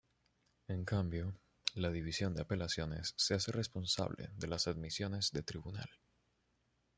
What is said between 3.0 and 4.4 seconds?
se hace responsable